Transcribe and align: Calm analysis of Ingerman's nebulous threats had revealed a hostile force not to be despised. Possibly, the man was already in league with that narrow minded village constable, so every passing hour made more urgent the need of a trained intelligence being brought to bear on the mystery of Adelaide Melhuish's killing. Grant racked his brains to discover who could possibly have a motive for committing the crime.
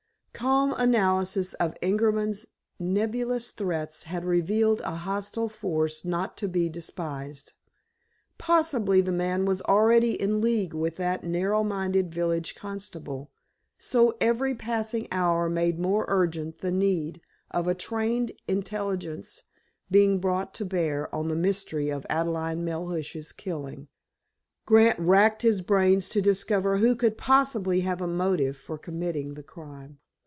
Calm 0.33 0.73
analysis 0.75 1.53
of 1.55 1.77
Ingerman's 1.83 2.47
nebulous 2.79 3.51
threats 3.51 4.05
had 4.05 4.25
revealed 4.25 4.81
a 4.81 4.95
hostile 4.95 5.47
force 5.47 6.03
not 6.03 6.35
to 6.37 6.47
be 6.47 6.67
despised. 6.67 7.53
Possibly, 8.39 9.01
the 9.01 9.11
man 9.11 9.45
was 9.45 9.61
already 9.61 10.19
in 10.19 10.41
league 10.41 10.73
with 10.73 10.95
that 10.95 11.23
narrow 11.23 11.63
minded 11.63 12.11
village 12.11 12.55
constable, 12.55 13.29
so 13.77 14.17
every 14.19 14.55
passing 14.55 15.07
hour 15.11 15.47
made 15.47 15.77
more 15.77 16.05
urgent 16.07 16.57
the 16.57 16.71
need 16.71 17.21
of 17.51 17.67
a 17.67 17.75
trained 17.75 18.31
intelligence 18.47 19.43
being 19.91 20.17
brought 20.17 20.55
to 20.55 20.65
bear 20.65 21.13
on 21.13 21.27
the 21.27 21.35
mystery 21.35 21.91
of 21.91 22.03
Adelaide 22.09 22.57
Melhuish's 22.57 23.31
killing. 23.31 23.89
Grant 24.65 24.97
racked 24.97 25.43
his 25.43 25.61
brains 25.61 26.09
to 26.09 26.19
discover 26.19 26.77
who 26.77 26.95
could 26.95 27.15
possibly 27.15 27.81
have 27.81 28.01
a 28.01 28.07
motive 28.07 28.57
for 28.57 28.79
committing 28.79 29.35
the 29.35 29.43
crime. 29.43 29.99